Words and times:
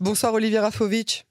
Bonsoir 0.00 0.34
Olivier 0.34 0.58
Rafovitch. 0.58 1.24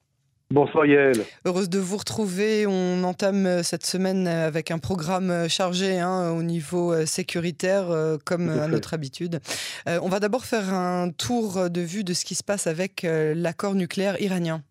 Bonsoir 0.49 0.85
Yael. 0.85 1.15
Heureuse 1.45 1.69
de 1.69 1.79
vous 1.79 1.97
retrouver. 1.97 2.65
On 2.67 3.03
entame 3.03 3.45
euh, 3.45 3.63
cette 3.63 3.85
semaine 3.85 4.27
euh, 4.27 4.47
avec 4.47 4.71
un 4.71 4.77
programme 4.77 5.31
euh, 5.31 5.47
chargé 5.47 5.99
hein, 5.99 6.31
au 6.31 6.43
niveau 6.43 6.95
sécuritaire, 7.05 7.85
comme 8.25 8.49
à 8.49 8.67
notre 8.67 8.93
habitude. 8.93 9.39
on 9.87 10.09
va 10.09 10.19
d'abord 10.19 10.45
faire 10.45 10.73
un 10.73 11.09
tour 11.09 11.69
de 11.69 11.81
vue 11.81 12.03
de 12.03 12.13
ce 12.13 12.23
qui 12.23 12.35
se 12.35 12.43
passe 12.43 12.67
avec 12.67 13.03
l'accord 13.03 13.75
nucléaire 13.75 14.21
iranien. 14.21 14.61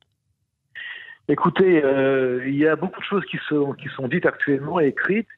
Écoutez, 1.29 1.83
il 2.47 2.57
y 2.57 2.67
a 2.67 2.77
beaucoup 2.77 3.01
de 3.01 3.05
choses 3.05 3.25
qui 3.31 3.39
sont, 3.49 3.73
qui 3.73 3.89
sont 3.97 4.09
dites 4.09 4.27
actuellement 4.27 4.81
et 4.81 4.87
écrites. 4.87 5.29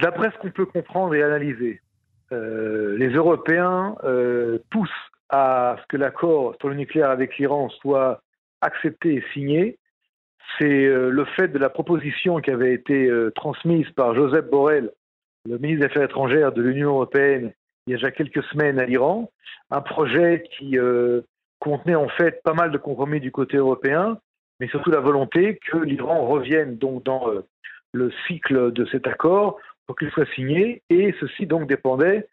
D'après 0.00 0.30
ce 0.30 0.38
qu'on 0.38 0.50
peut 0.50 0.66
comprendre 0.66 1.14
et 1.14 1.22
analyser, 1.22 1.80
les 2.30 3.08
Européens 3.08 3.96
poussent 4.70 4.90
à 5.30 5.76
ce 5.80 5.86
que 5.88 5.96
l'accord 5.96 6.56
sur 6.60 6.68
le 6.68 6.74
nucléaire 6.74 7.10
avec 7.10 7.38
l'Iran 7.38 7.68
soit 7.68 8.22
accepté 8.60 9.14
et 9.14 9.24
signé, 9.32 9.78
c'est 10.58 10.86
euh, 10.86 11.10
le 11.10 11.24
fait 11.24 11.48
de 11.48 11.58
la 11.58 11.70
proposition 11.70 12.40
qui 12.40 12.50
avait 12.50 12.74
été 12.74 13.06
euh, 13.06 13.30
transmise 13.30 13.88
par 13.90 14.14
Joseph 14.14 14.46
Borrell, 14.46 14.90
le 15.48 15.58
ministre 15.58 15.80
des 15.80 15.86
Affaires 15.86 16.04
étrangères 16.04 16.52
de 16.52 16.62
l'Union 16.62 16.90
européenne, 16.90 17.52
il 17.86 17.92
y 17.92 17.94
a 17.94 17.96
déjà 17.96 18.10
quelques 18.10 18.42
semaines 18.44 18.78
à 18.78 18.84
l'Iran, 18.84 19.30
un 19.70 19.80
projet 19.80 20.44
qui 20.58 20.78
euh, 20.78 21.22
contenait 21.60 21.94
en 21.94 22.08
fait 22.08 22.42
pas 22.42 22.52
mal 22.52 22.70
de 22.72 22.78
compromis 22.78 23.20
du 23.20 23.32
côté 23.32 23.56
européen, 23.56 24.18
mais 24.58 24.68
surtout 24.68 24.90
la 24.90 25.00
volonté 25.00 25.58
que 25.70 25.78
l'Iran 25.78 26.26
revienne 26.26 26.76
donc 26.76 27.04
dans 27.04 27.26
le 27.92 28.12
cycle 28.26 28.72
de 28.72 28.84
cet 28.86 29.06
accord 29.06 29.58
pour 29.86 29.96
qu'il 29.96 30.10
soit 30.10 30.30
signé, 30.34 30.82
et 30.90 31.14
ceci 31.20 31.46
donc 31.46 31.66
dépendait 31.68 32.28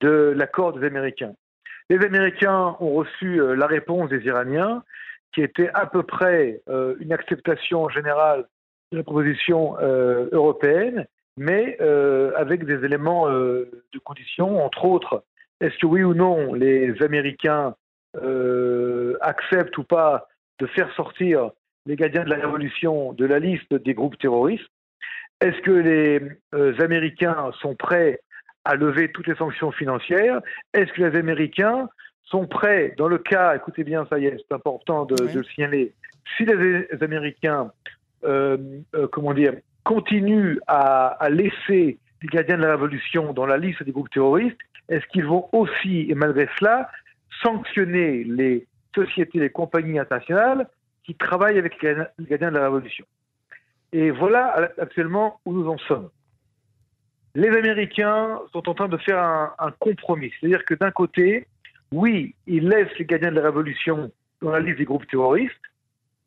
de 0.00 0.32
l'accord 0.36 0.72
des 0.72 0.86
Américains. 0.86 1.34
Les 1.92 2.02
Américains 2.06 2.74
ont 2.80 2.94
reçu 2.94 3.38
la 3.54 3.66
réponse 3.66 4.08
des 4.08 4.24
Iraniens, 4.24 4.82
qui 5.34 5.42
était 5.42 5.68
à 5.74 5.84
peu 5.84 6.02
près 6.02 6.62
euh, 6.70 6.94
une 7.00 7.12
acceptation 7.12 7.90
générale 7.90 8.46
de 8.92 8.96
la 8.96 9.02
proposition 9.02 9.76
euh, 9.78 10.26
européenne, 10.32 11.06
mais 11.36 11.76
euh, 11.82 12.32
avec 12.36 12.64
des 12.64 12.82
éléments 12.82 13.28
de 13.28 13.98
condition, 14.04 14.64
entre 14.64 14.86
autres, 14.86 15.22
est-ce 15.60 15.76
que 15.80 15.86
oui 15.86 16.02
ou 16.02 16.14
non 16.14 16.54
les 16.54 16.94
Américains 17.02 17.74
acceptent 19.20 19.76
ou 19.76 19.84
pas 19.84 20.28
de 20.60 20.66
faire 20.68 20.90
sortir 20.94 21.50
les 21.84 21.96
gardiens 21.96 22.24
de 22.24 22.30
la 22.30 22.36
révolution 22.36 23.12
de 23.12 23.26
la 23.26 23.38
liste 23.38 23.74
des 23.74 23.92
groupes 23.92 24.16
terroristes? 24.16 24.72
Est-ce 25.42 25.60
que 25.60 25.70
les 25.70 26.80
Américains 26.82 27.50
sont 27.60 27.74
prêts 27.74 28.22
à 28.64 28.74
lever 28.76 29.10
toutes 29.10 29.26
les 29.26 29.34
sanctions 29.34 29.72
financières. 29.72 30.40
Est-ce 30.74 30.92
que 30.92 31.02
les 31.02 31.18
Américains 31.18 31.88
sont 32.24 32.46
prêts, 32.46 32.94
dans 32.96 33.08
le 33.08 33.18
cas, 33.18 33.54
écoutez 33.56 33.84
bien, 33.84 34.06
ça 34.08 34.18
y 34.18 34.26
est, 34.26 34.36
c'est 34.38 34.54
important 34.54 35.04
de, 35.04 35.16
le 35.34 35.42
signaler, 35.44 35.92
si 36.36 36.44
les 36.44 36.86
Américains, 37.02 37.70
euh, 38.24 38.56
euh, 38.94 39.06
comment 39.08 39.34
dire, 39.34 39.54
continuent 39.84 40.58
à, 40.66 41.18
laisser 41.30 41.98
les 42.22 42.28
gardiens 42.28 42.56
de 42.56 42.62
la 42.62 42.72
révolution 42.72 43.32
dans 43.32 43.46
la 43.46 43.58
liste 43.58 43.82
des 43.82 43.92
groupes 43.92 44.10
terroristes, 44.10 44.56
est-ce 44.88 45.04
qu'ils 45.08 45.26
vont 45.26 45.48
aussi, 45.52 46.06
et 46.08 46.14
malgré 46.14 46.48
cela, 46.58 46.88
sanctionner 47.42 48.24
les 48.24 48.66
sociétés, 48.94 49.38
les 49.38 49.50
compagnies 49.50 49.98
internationales 49.98 50.68
qui 51.04 51.14
travaillent 51.14 51.58
avec 51.58 51.82
les 51.82 51.96
gardiens 52.20 52.52
de 52.52 52.58
la 52.58 52.64
révolution? 52.64 53.04
Et 53.92 54.10
voilà 54.10 54.70
actuellement 54.78 55.40
où 55.44 55.52
nous 55.52 55.68
en 55.68 55.78
sommes. 55.78 56.08
Les 57.34 57.48
Américains 57.48 58.40
sont 58.52 58.68
en 58.68 58.74
train 58.74 58.88
de 58.88 58.96
faire 58.98 59.18
un, 59.18 59.54
un 59.58 59.70
compromis, 59.72 60.32
c'est-à-dire 60.38 60.64
que 60.64 60.74
d'un 60.74 60.90
côté, 60.90 61.46
oui, 61.92 62.34
il 62.46 62.68
laisse 62.68 62.88
les 62.98 63.04
gardiens 63.04 63.30
de 63.30 63.36
la 63.36 63.42
révolution 63.42 64.10
dans 64.40 64.50
la 64.50 64.60
liste 64.60 64.78
des 64.78 64.84
groupes 64.84 65.06
terroristes. 65.06 65.54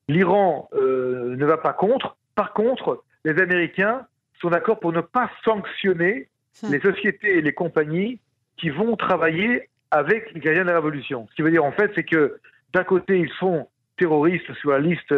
L'Iran 0.07 0.69
euh, 0.73 1.35
ne 1.35 1.45
va 1.45 1.57
pas 1.57 1.73
contre. 1.73 2.15
Par 2.35 2.53
contre, 2.53 3.03
les 3.23 3.39
Américains 3.41 4.05
sont 4.39 4.49
d'accord 4.49 4.79
pour 4.79 4.93
ne 4.93 5.01
pas 5.01 5.29
sanctionner 5.43 6.27
les 6.69 6.79
sociétés 6.79 7.37
et 7.37 7.41
les 7.41 7.53
compagnies 7.53 8.19
qui 8.57 8.69
vont 8.69 8.95
travailler 8.95 9.69
avec 9.91 10.31
les 10.33 10.39
gardiens 10.39 10.63
de 10.63 10.69
la 10.69 10.75
révolution. 10.75 11.27
Ce 11.29 11.35
qui 11.35 11.41
veut 11.41 11.51
dire 11.51 11.65
en 11.65 11.71
fait, 11.71 11.91
c'est 11.95 12.03
que 12.03 12.39
d'un 12.73 12.83
côté, 12.83 13.19
ils 13.19 13.31
sont 13.39 13.67
terroristes 13.97 14.53
sur 14.55 14.71
la 14.71 14.79
liste 14.79 15.13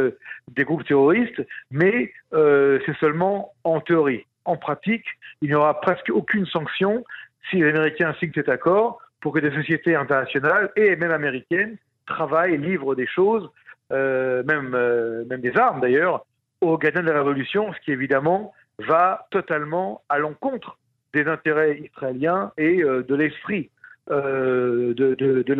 des 0.51 0.63
groupes 0.63 0.85
terroristes, 0.85 1.41
mais 1.71 2.13
euh, 2.33 2.79
c'est 2.85 2.95
seulement 2.97 3.53
en 3.63 3.81
théorie. 3.81 4.25
En 4.47 4.55
pratique, 4.55 5.05
il 5.41 5.49
n'y 5.49 5.55
aura 5.55 5.79
presque 5.81 6.09
aucune 6.09 6.45
sanction 6.45 7.03
si 7.49 7.57
les 7.57 7.69
Américains 7.69 8.15
signent 8.17 8.31
cet 8.33 8.47
accord, 8.47 8.99
pour 9.19 9.33
que 9.33 9.39
des 9.39 9.51
sociétés 9.51 9.93
internationales 9.93 10.71
et 10.77 10.95
même 10.95 11.11
américaines 11.11 11.77
travaillent, 12.05 12.57
livrent 12.57 12.95
des 12.95 13.07
choses, 13.07 13.49
euh, 13.91 14.43
même, 14.43 14.73
euh, 14.73 15.25
même 15.25 15.41
des 15.41 15.55
armes 15.57 15.81
d'ailleurs, 15.81 16.25
aux 16.61 16.77
gardiens 16.77 17.03
de 17.03 17.11
la 17.11 17.17
révolution, 17.17 17.73
ce 17.73 17.79
qui 17.81 17.91
évidemment 17.91 18.53
va 18.79 19.27
totalement 19.31 20.01
à 20.07 20.17
l'encontre 20.17 20.77
des 21.13 21.25
intérêts 21.27 21.77
israéliens 21.79 22.53
et 22.57 22.81
euh, 22.81 23.03
de 23.03 23.15
l'esprit 23.15 23.69
de, 24.09 24.93
de, 24.95 25.41
de 25.43 25.53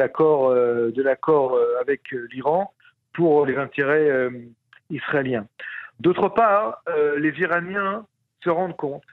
l'accord 1.03 1.59
avec 1.81 2.11
l'Iran 2.31 2.73
pour 3.13 3.45
les 3.45 3.57
intérêts 3.57 4.29
israéliens. 4.89 5.45
D'autre 5.99 6.29
part, 6.29 6.81
les 7.17 7.33
Iraniens 7.41 8.05
se 8.43 8.49
rendent 8.49 8.75
compte 8.75 9.03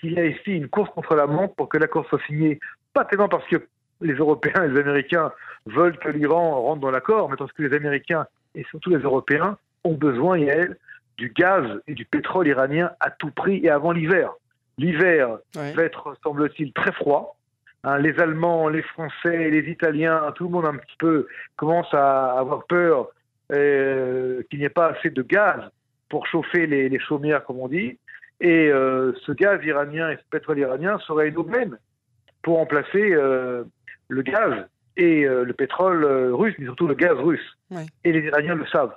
qu'il 0.00 0.12
y 0.12 0.18
a 0.18 0.26
ici 0.26 0.52
une 0.52 0.68
course 0.68 0.90
contre 0.90 1.14
la 1.14 1.26
montre 1.26 1.54
pour 1.54 1.68
que 1.68 1.78
l'accord 1.78 2.06
soit 2.08 2.22
signé, 2.26 2.58
pas 2.92 3.04
tellement 3.04 3.28
parce 3.28 3.46
que 3.46 3.66
les 4.00 4.14
Européens 4.14 4.64
et 4.64 4.68
les 4.68 4.80
Américains 4.80 5.32
veulent 5.66 5.98
que 5.98 6.08
l'Iran 6.08 6.60
rentre 6.60 6.80
dans 6.80 6.90
l'accord, 6.90 7.30
mais 7.30 7.36
parce 7.36 7.52
que 7.52 7.62
les 7.62 7.74
Américains 7.76 8.26
et 8.54 8.64
surtout 8.64 8.90
les 8.90 8.98
Européens 8.98 9.56
ont 9.84 9.94
besoin, 9.94 10.38
Yael, 10.38 10.76
du 11.16 11.30
gaz 11.30 11.64
et 11.86 11.94
du 11.94 12.04
pétrole 12.04 12.48
iranien 12.48 12.90
à 13.00 13.10
tout 13.10 13.30
prix 13.30 13.60
et 13.62 13.70
avant 13.70 13.92
l'hiver. 13.92 14.32
L'hiver 14.78 15.38
va 15.54 15.82
être, 15.82 16.16
semble-t-il, 16.22 16.72
très 16.72 16.92
froid. 16.92 17.36
Hein, 17.84 17.98
les 17.98 18.18
Allemands, 18.18 18.68
les 18.68 18.82
Français, 18.82 19.50
les 19.50 19.70
Italiens, 19.70 20.32
tout 20.36 20.44
le 20.44 20.50
monde 20.50 20.66
un 20.66 20.76
petit 20.76 20.96
peu 20.98 21.26
commence 21.56 21.92
à 21.92 22.38
avoir 22.38 22.64
peur 22.66 23.08
euh, 23.52 24.42
qu'il 24.48 24.60
n'y 24.60 24.64
ait 24.64 24.70
pas 24.70 24.88
assez 24.88 25.10
de 25.10 25.22
gaz 25.22 25.60
pour 26.08 26.26
chauffer 26.26 26.66
les, 26.66 26.98
chaumières, 27.00 27.44
comme 27.44 27.58
on 27.58 27.68
dit. 27.68 27.98
Et 28.42 28.68
euh, 28.68 29.12
ce 29.24 29.30
gaz 29.30 29.64
iranien 29.64 30.10
et 30.10 30.16
ce 30.16 30.22
pétrole 30.28 30.58
iranien 30.58 30.98
serait 31.06 31.28
une 31.28 31.38
aubaine 31.38 31.78
pour 32.42 32.56
remplacer 32.56 33.12
euh, 33.12 33.62
le 34.08 34.22
gaz 34.22 34.66
et 34.96 35.24
euh, 35.24 35.44
le 35.44 35.52
pétrole 35.52 36.04
russe, 36.34 36.54
mais 36.58 36.64
surtout 36.64 36.88
le 36.88 36.96
gaz 36.96 37.16
russe. 37.16 37.56
Et 38.02 38.10
les 38.10 38.26
Iraniens 38.26 38.56
le 38.56 38.66
savent. 38.66 38.96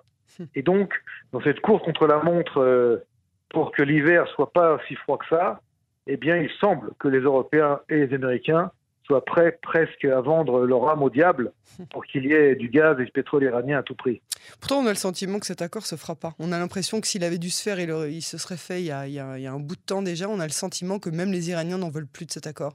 Et 0.56 0.64
donc, 0.64 0.94
dans 1.32 1.42
cette 1.42 1.62
course 1.62 1.84
contre 1.84 2.08
la 2.08 2.18
montre, 2.18 3.06
pour 3.50 3.72
que 3.72 3.84
l'hiver 3.84 4.28
soit 4.30 4.52
pas 4.52 4.80
si 4.88 4.96
froid 4.96 5.18
que 5.20 5.28
ça, 5.30 5.62
eh 6.08 6.18
bien, 6.18 6.38
il 6.38 6.50
semble 6.60 6.92
que 7.00 7.08
les 7.08 7.20
Européens 7.20 7.80
et 7.88 8.06
les 8.06 8.14
Américains 8.16 8.72
soient 9.06 9.24
prêts 9.24 9.58
presque 9.62 10.06
à 10.06 10.22
vendre 10.22 10.66
leur 10.66 10.90
âme 10.90 11.04
au 11.04 11.10
diable 11.10 11.52
pour 11.92 12.06
qu'il 12.06 12.26
y 12.26 12.34
ait 12.34 12.56
du 12.56 12.70
gaz 12.70 13.00
et 13.00 13.06
du 13.06 13.12
pétrole 13.12 13.44
iranien 13.44 13.80
à 13.80 13.84
tout 13.84 13.96
prix. 13.96 14.22
Pourtant, 14.60 14.80
on 14.80 14.86
a 14.86 14.90
le 14.90 14.96
sentiment 14.96 15.40
que 15.40 15.46
cet 15.46 15.62
accord 15.62 15.86
se 15.86 15.96
fera 15.96 16.16
pas. 16.16 16.34
On 16.40 16.52
a 16.52 16.60
l'impression 16.60 17.02
que 17.02 17.08
s'il 17.08 17.24
avait 17.24 17.38
dû 17.38 17.50
se 17.50 17.62
faire, 17.62 17.80
il, 17.80 17.90
il 18.14 18.22
se 18.22 18.38
serait 18.38 18.58
fait 18.58 18.82
il 18.82 18.86
y, 18.86 18.92
a, 18.92 19.08
il 19.08 19.14
y, 19.14 19.20
a, 19.20 19.52
un 19.52 19.60
bout 19.60 19.76
de 19.76 19.82
temps 19.82 20.02
déjà. 20.02 20.28
On 20.30 20.40
a 20.40 20.46
le 20.46 20.52
sentiment 20.52 21.00
que 21.00 21.10
même 21.10 21.32
les 21.32 21.50
Iraniens 21.50 21.78
n'en 21.78 21.90
veulent 21.90 22.08
plus 22.08 22.26
de 22.26 22.32
cet 22.32 22.48
accord 22.48 22.74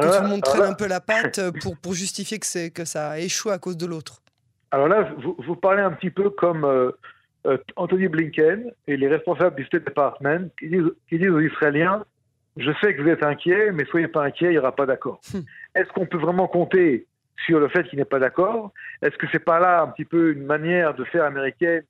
que 0.00 0.16
tout 0.16 0.22
le 0.22 0.28
monde 0.28 0.42
traîne 0.42 0.62
un 0.62 0.74
peu 0.74 0.86
la 0.86 1.00
patte 1.00 1.40
pour, 1.60 1.76
pour 1.76 1.94
justifier 1.94 2.38
que, 2.38 2.68
que 2.68 2.84
ça 2.84 3.10
a 3.10 3.18
échoué 3.18 3.52
à 3.52 3.58
cause 3.58 3.76
de 3.76 3.86
l'autre. 3.86 4.22
Alors 4.70 4.88
là, 4.88 5.08
vous, 5.22 5.36
vous, 5.38 5.56
parlez 5.56 5.82
un 5.82 5.92
petit 5.92 6.10
peu 6.10 6.30
comme 6.30 6.64
euh, 6.64 6.90
euh, 7.46 7.58
Anthony 7.76 8.08
Blinken 8.08 8.72
et 8.88 8.96
les 8.96 9.08
responsables 9.08 9.56
du 9.56 9.64
State 9.64 9.84
Department 9.84 10.48
qui 10.58 10.68
disent, 10.68 10.90
qui 11.08 11.18
disent 11.18 11.30
aux 11.30 11.40
Israéliens 11.40 12.04
Je 12.56 12.70
sais 12.80 12.94
que 12.94 13.02
vous 13.02 13.08
êtes 13.08 13.24
inquiets, 13.24 13.72
mais 13.72 13.84
soyez 13.86 14.08
pas 14.08 14.24
inquiets, 14.24 14.46
il 14.46 14.52
n'y 14.52 14.58
aura 14.58 14.74
pas 14.74 14.86
d'accord. 14.86 15.20
Hmm. 15.32 15.40
Est-ce 15.74 15.88
qu'on 15.92 16.06
peut 16.06 16.18
vraiment 16.18 16.46
compter 16.46 17.06
sur 17.46 17.58
le 17.58 17.68
fait 17.68 17.84
qu'il 17.84 17.98
n'est 17.98 18.04
pas 18.04 18.20
d'accord? 18.20 18.72
Est-ce 19.02 19.16
que 19.16 19.26
c'est 19.32 19.44
pas 19.44 19.58
là 19.58 19.82
un 19.82 19.88
petit 19.88 20.04
peu 20.04 20.32
une 20.32 20.44
manière 20.44 20.94
de 20.94 21.04
faire 21.04 21.24
américaine 21.24 21.82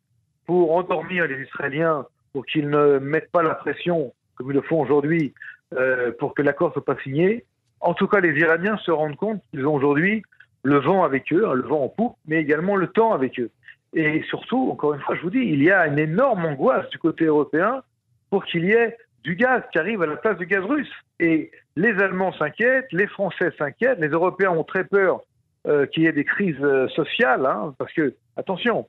pour 0.47 0.75
endormir 0.75 1.27
les 1.27 1.43
Israéliens 1.43 2.07
pour 2.33 2.47
qu'ils 2.47 2.69
ne 2.69 2.99
mettent 2.99 3.31
pas 3.31 3.43
la 3.43 3.55
pression, 3.55 4.13
comme 4.37 4.51
ils 4.51 4.55
le 4.55 4.63
font 4.63 4.81
aujourd'hui, 4.81 5.35
euh, 5.75 6.13
pour 6.19 6.35
que 6.35 6.43
l'accord 6.43 6.73
soit 6.73 6.85
pas 6.85 6.97
signé? 7.03 7.45
En 7.81 7.93
tout 7.93 8.09
cas, 8.09 8.21
les 8.21 8.33
Iraniens 8.41 8.79
se 8.79 8.91
rendent 8.91 9.17
compte 9.17 9.43
qu'ils 9.51 9.67
ont 9.67 9.75
aujourd'hui 9.75 10.23
le 10.63 10.79
vent 10.79 11.05
avec 11.05 11.31
eux, 11.33 11.47
hein, 11.47 11.53
le 11.53 11.63
vent 11.63 11.85
en 11.85 11.89
poupe, 11.89 12.17
mais 12.27 12.41
également 12.41 12.77
le 12.77 12.87
temps 12.89 13.13
avec 13.13 13.39
eux. 13.39 13.51
Et 13.93 14.23
surtout, 14.29 14.71
encore 14.71 14.95
une 14.95 15.01
fois, 15.01 15.15
je 15.15 15.21
vous 15.21 15.31
dis, 15.31 15.39
il 15.39 15.63
y 15.63 15.71
a 15.71 15.87
une 15.87 15.99
énorme 15.99 16.47
angoisse 16.47 16.89
du 16.89 16.99
côté 16.99 17.27
européen 17.27 17.83
pour 18.31 18.45
qu'il 18.45 18.65
y 18.65 18.73
ait 18.73 18.97
du 19.25 19.35
gaz 19.35 19.63
qui 19.73 19.79
arrive 19.79 20.03
à 20.03 20.07
la 20.07 20.17
place 20.17 20.37
du 20.37 20.47
gaz 20.47 20.63
russe. 20.63 20.93
Et 21.19 21.51
les 21.77 21.93
Allemands 22.01 22.33
s'inquiètent, 22.35 22.93
les 22.93 23.07
Français 23.07 23.51
s'inquiètent, 23.59 23.99
les 23.99 24.09
Européens 24.09 24.51
ont 24.51 24.65
très 24.65 24.85
peur 24.85 25.23
euh, 25.67 25.87
qu'il 25.87 26.03
y 26.03 26.07
ait 26.07 26.13
des 26.13 26.25
crises 26.25 26.61
euh, 26.61 26.89
sociales, 26.89 27.47
hein, 27.47 27.75
parce 27.79 27.93
que, 27.95 28.15
attention, 28.37 28.87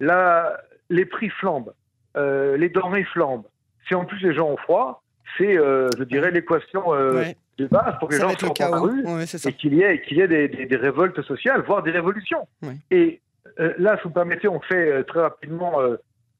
là, 0.00 0.58
les 0.88 1.04
prix 1.04 1.28
flambent, 1.28 1.74
euh, 2.16 2.56
les 2.56 2.70
denrées 2.70 3.04
flambent. 3.04 3.46
Si 3.86 3.94
en 3.94 4.06
plus 4.06 4.18
les 4.20 4.34
gens 4.34 4.48
ont 4.48 4.56
froid, 4.56 5.02
c'est, 5.36 5.54
je 5.54 6.04
dirais, 6.04 6.30
l'équation 6.30 6.92
de 6.92 7.66
base 7.66 7.98
pour 7.98 8.08
que 8.08 8.14
les 8.14 8.20
gens 8.20 8.32
dans 8.32 8.70
la 8.70 8.78
rue 8.78 9.04
et 9.22 9.52
qu'il 9.52 9.74
y 9.74 9.82
ait, 9.82 10.00
qu'il 10.02 10.16
y 10.16 10.20
ait 10.20 10.28
des, 10.28 10.48
des, 10.48 10.76
révoltes 10.76 11.20
sociales, 11.22 11.62
voire 11.66 11.82
des 11.82 11.90
révolutions. 11.90 12.48
Et 12.90 13.20
là, 13.56 13.96
si 13.96 14.02
vous 14.02 14.08
me 14.08 14.14
permettez, 14.14 14.48
on 14.48 14.60
fait 14.60 15.04
très 15.04 15.20
rapidement 15.20 15.78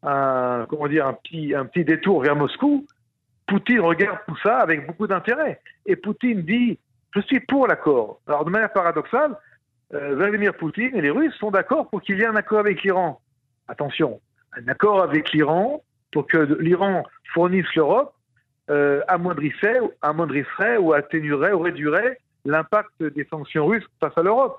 un, 0.02 0.66
comment 0.68 0.88
dire, 0.88 1.06
un, 1.06 1.12
petit, 1.14 1.54
un 1.54 1.64
petit 1.66 1.84
détour 1.84 2.22
vers 2.22 2.36
Moscou. 2.36 2.86
Poutine 3.48 3.80
regarde 3.80 4.18
tout 4.28 4.36
ça 4.42 4.58
avec 4.58 4.86
beaucoup 4.86 5.06
d'intérêt. 5.06 5.60
Et 5.86 5.96
Poutine 5.96 6.42
dit 6.42 6.78
Je 7.14 7.20
suis 7.22 7.40
pour 7.40 7.66
l'accord. 7.66 8.20
Alors, 8.26 8.44
de 8.44 8.50
manière 8.50 8.72
paradoxale, 8.72 9.36
Vladimir 9.90 10.54
Poutine 10.54 10.94
et 10.94 11.00
les 11.00 11.10
Russes 11.10 11.34
sont 11.36 11.50
d'accord 11.50 11.88
pour 11.88 12.02
qu'il 12.02 12.18
y 12.18 12.22
ait 12.22 12.26
un 12.26 12.36
accord 12.36 12.58
avec 12.58 12.82
l'Iran. 12.82 13.20
Attention, 13.66 14.20
un 14.52 14.68
accord 14.68 15.02
avec 15.02 15.32
l'Iran 15.32 15.82
pour 16.12 16.26
que 16.26 16.36
l'Iran 16.60 17.04
fournisse 17.32 17.66
l'Europe 17.74 18.14
euh, 18.70 19.00
amoindrisserait 19.08 20.76
ou 20.78 20.92
atténuerait 20.92 21.52
ou 21.52 21.60
réduirait 21.60 22.18
l'impact 22.44 23.02
des 23.02 23.24
sanctions 23.30 23.66
russes 23.66 23.86
face 24.00 24.16
à 24.16 24.22
l'Europe. 24.22 24.58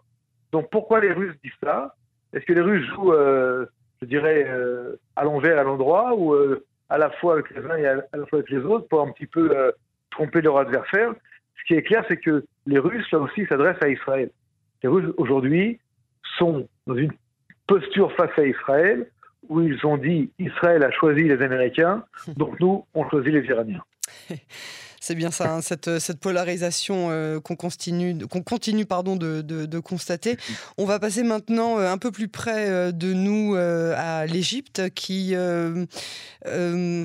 Donc 0.52 0.70
pourquoi 0.72 1.00
les 1.00 1.12
Russes 1.12 1.36
disent 1.44 1.52
ça? 1.64 1.96
Est-ce 2.34 2.46
que 2.46 2.54
les 2.54 2.62
Russes 2.62 2.88
jouent, 2.94 3.14
euh, 3.14 3.66
je 4.02 4.08
dirais, 4.08 4.46
euh, 4.48 4.96
à 5.16 5.24
l'envers, 5.24 5.60
à 5.60 5.64
l'endroit, 5.64 6.16
ou 6.16 6.34
euh, 6.34 6.66
à 6.90 6.98
la 6.98 7.10
fois 7.12 7.34
avec 7.34 7.50
les 7.52 7.66
uns 7.66 7.78
et 7.78 7.88
à, 7.88 7.96
la 7.96 8.26
fois 8.26 8.40
avec 8.40 8.50
les 8.50 8.60
autres 8.60 8.88
pour 8.88 9.02
un 9.02 9.12
petit 9.12 9.26
peu 9.26 9.56
euh, 9.56 9.72
tromper 10.12 10.42
leur 10.42 10.58
adversaire 10.58 11.14
Ce 11.60 11.64
qui 11.68 11.74
est 11.76 11.84
clair, 11.84 12.04
c'est 12.08 12.18
que 12.18 12.46
les 12.66 12.80
Russes, 12.80 13.10
là 13.12 13.20
aussi, 13.20 13.46
s'adressent 13.48 13.82
à 13.82 13.90
Israël. 13.90 14.30
Les 14.84 14.90
Russes, 14.90 15.14
aujourd'hui, 15.18 15.80
sont 16.38 16.68
dans 16.88 16.96
une 16.96 17.12
posture 17.68 18.12
face 18.14 18.38
à 18.38 18.46
Israël 18.46 19.10
où 19.48 19.62
ils 19.62 19.86
ont 19.86 19.98
dit 19.98 20.32
Israël 20.38 20.84
a 20.84 20.92
choisi 20.92 21.24
les 21.24 21.42
Américains, 21.42 22.04
donc 22.36 22.60
nous, 22.60 22.86
on 22.94 23.10
choisit 23.10 23.34
les 23.34 23.46
Iraniens. 23.46 23.84
C'est 25.00 25.16
bien 25.16 25.32
ça, 25.32 25.54
hein, 25.54 25.62
cette, 25.62 26.00
cette, 26.00 26.20
polarisation 26.20 27.08
euh, 27.10 27.40
qu'on 27.40 27.56
continue, 27.56 28.18
qu'on 28.28 28.42
continue 28.42 28.86
pardon, 28.86 29.16
de, 29.16 29.42
de, 29.42 29.66
de, 29.66 29.80
constater. 29.80 30.38
On 30.78 30.86
va 30.86 31.00
passer 31.00 31.24
maintenant 31.24 31.80
euh, 31.80 31.92
un 31.92 31.98
peu 31.98 32.12
plus 32.12 32.28
près 32.28 32.70
euh, 32.70 32.92
de 32.92 33.14
nous 33.14 33.56
euh, 33.56 33.94
à 33.98 34.26
l'Égypte, 34.26 34.90
qui, 34.94 35.36
euh, 35.36 35.86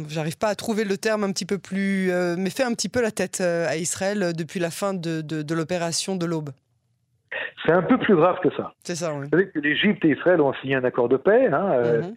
j'arrive 0.08 0.38
pas 0.38 0.48
à 0.48 0.54
trouver 0.54 0.84
le 0.84 0.96
terme 0.96 1.24
un 1.24 1.32
petit 1.32 1.46
peu 1.46 1.58
plus, 1.58 2.10
mais 2.36 2.50
fait 2.50 2.64
un 2.64 2.72
petit 2.72 2.88
peu 2.88 3.00
la 3.00 3.10
tête 3.10 3.40
à 3.40 3.76
Israël 3.76 4.32
depuis 4.34 4.60
la 4.60 4.70
fin 4.70 4.94
de, 4.94 5.20
de 5.20 5.54
l'opération 5.54 6.16
de 6.16 6.26
l'Aube. 6.26 6.50
C'est 7.64 7.72
un 7.72 7.82
peu 7.82 7.98
plus 7.98 8.14
grave 8.16 8.36
que 8.42 8.50
ça. 8.56 8.72
C'est 8.82 8.94
ça, 8.94 9.14
oui. 9.14 9.24
Vous 9.24 9.30
savez 9.30 9.48
que 9.48 9.58
l'Égypte 9.58 10.04
et 10.04 10.10
Israël 10.10 10.40
ont 10.40 10.52
signé 10.60 10.74
un 10.74 10.84
accord 10.84 11.08
de 11.08 11.16
paix. 11.16 11.46
Hein, 11.46 11.70
euh, 11.72 12.02
mm 12.02 12.04
-hmm. 12.04 12.14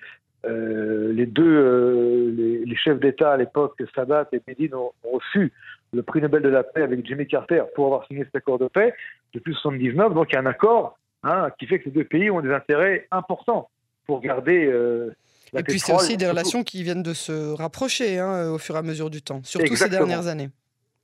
Euh, 0.47 1.13
les 1.13 1.25
deux, 1.25 1.43
euh, 1.43 2.31
les, 2.35 2.65
les, 2.65 2.75
chefs 2.75 2.99
d'État 2.99 3.33
à 3.33 3.37
l'époque, 3.37 3.81
Sadat 3.93 4.27
et 4.31 4.41
Médine, 4.47 4.75
ont, 4.75 4.91
ont, 5.03 5.17
reçu 5.17 5.51
le 5.93 6.03
prix 6.03 6.21
Nobel 6.21 6.41
de 6.41 6.49
la 6.49 6.63
paix 6.63 6.81
avec 6.81 7.05
Jimmy 7.05 7.27
Carter 7.27 7.63
pour 7.75 7.85
avoir 7.85 8.05
signé 8.07 8.23
cet 8.23 8.35
accord 8.35 8.59
de 8.59 8.67
paix 8.67 8.93
depuis 9.33 9.53
79. 9.53 10.13
Donc 10.13 10.27
il 10.31 10.35
y 10.35 10.37
a 10.37 10.41
un 10.41 10.45
accord 10.45 10.97
hein, 11.23 11.49
qui 11.59 11.67
fait 11.67 11.79
que 11.79 11.85
les 11.85 11.91
deux 11.91 12.03
pays 12.03 12.29
ont 12.29 12.41
des 12.41 12.51
intérêts 12.51 13.07
importants 13.11 13.69
pour 14.05 14.21
garder. 14.21 14.65
Euh, 14.65 15.15
et 15.53 15.63
puis 15.63 15.79
c'est 15.79 15.93
aussi 15.93 16.17
des 16.17 16.27
relations 16.27 16.63
qui 16.63 16.83
viennent 16.83 17.03
de 17.03 17.13
se 17.13 17.53
rapprocher 17.53 18.19
hein, 18.19 18.51
au 18.51 18.57
fur 18.57 18.75
et 18.75 18.79
à 18.79 18.81
mesure 18.81 19.09
du 19.09 19.21
temps, 19.21 19.41
surtout 19.43 19.65
Exactement. 19.65 20.01
ces 20.01 20.07
dernières 20.07 20.27
années. 20.27 20.49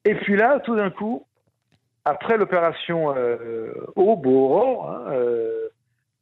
Et 0.05 0.15
puis 0.15 0.35
là, 0.35 0.59
tout 0.59 0.75
d'un 0.75 0.89
coup, 0.89 1.25
après 2.03 2.37
l'opération 2.37 3.15
euh, 3.15 3.71
Aube 3.95 4.25
ou 4.25 4.35
Aurore, 4.35 4.89
hein, 4.89 5.05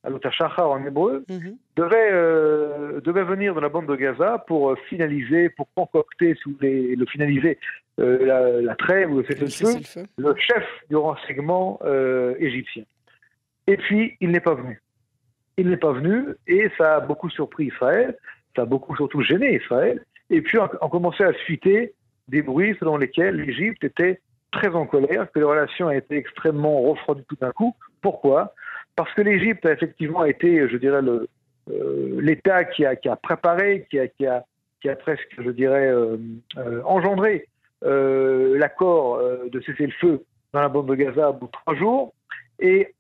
euh, 0.06 0.07
Alotashachar 0.07 0.69
en 0.69 0.86
hébreu, 0.86 1.24
mm 1.30 1.38
-hmm. 1.38 1.56
devait, 1.75 2.09
euh, 2.12 3.01
devait 3.01 3.24
venir 3.24 3.53
dans 3.56 3.62
la 3.62 3.69
bande 3.69 3.88
de 3.88 3.95
Gaza 3.95 4.44
pour 4.48 4.77
finaliser, 4.89 5.50
pour 5.50 5.68
concocter, 5.75 6.36
si 6.36 6.42
vous 6.45 6.56
voulez, 6.57 6.95
le 6.95 7.06
finaliser, 7.06 7.57
euh, 8.00 8.25
la, 8.25 8.62
la, 8.62 8.75
trêve 8.75 9.12
ou 9.12 9.18
le 9.18 9.24
cessez-le-feu, 9.25 10.06
le 10.18 10.33
chef 10.38 10.65
du 10.89 10.95
renseignement 10.95 11.80
euh, 11.83 12.36
égyptien. 12.39 12.83
Et 13.68 13.77
puis, 13.77 14.15
il 14.21 14.31
n'est 14.31 14.39
pas 14.39 14.56
venu. 14.56 14.81
Il 15.57 15.69
n'est 15.69 15.77
pas 15.77 15.92
venu 15.92 16.25
et 16.47 16.69
ça 16.77 16.95
a 16.95 17.00
beaucoup 17.01 17.30
surpris 17.30 17.65
Israël, 17.65 18.18
ça 18.56 18.62
a 18.63 18.65
beaucoup 18.65 18.95
surtout 18.95 19.21
gêné 19.21 19.56
Israël. 19.56 20.04
Et 20.30 20.42
puis, 20.42 20.57
on, 20.57 20.89
commençait 20.89 21.25
à 21.25 21.33
fuiter 21.33 21.94
des 22.30 22.42
bruits 22.42 22.75
selon 22.80 22.95
lesquels 22.97 23.36
l'Égypte 23.36 23.83
était 23.83 24.21
très 24.51 24.69
en 24.69 24.86
colère, 24.86 25.30
que 25.31 25.39
les 25.39 25.45
relations 25.45 25.89
a 25.89 25.95
été 25.95 26.15
extrêmement 26.15 26.81
refroidies 26.81 27.25
tout 27.27 27.38
d'un 27.39 27.51
coup. 27.51 27.75
Pourquoi? 28.01 28.54
Parce 29.03 29.15
que 29.15 29.24
l'Égypte 29.24 29.65
a 29.65 29.71
effectivement 29.71 30.25
été, 30.25 30.69
je 30.69 30.77
dirais, 30.77 31.01
l'État 31.68 32.59
euh, 32.59 32.63
qui, 32.65 32.86
a, 32.86 32.95
qui 32.95 33.09
a 33.09 33.15
préparé, 33.15 33.88
qui 33.89 33.98
a, 34.27 34.95
presque, 34.95 35.36
je 35.39 35.50
dirais, 35.50 35.88
euh, 35.88 36.18
euh, 36.57 36.83
engendré 36.86 37.48
l'accord 37.81 39.19
de 39.51 39.59
cesser 39.62 39.88
le 39.88 39.94
feu 39.94 40.24
dans 40.53 40.62
la 40.62 40.69
bande 40.69 40.88
de 40.88 40.94
Gaza 40.94 41.31
au 41.31 41.33
bout 41.33 41.48
de 41.48 41.51
trois 41.51 41.74
jours. 41.74 42.13
Et 42.59 42.94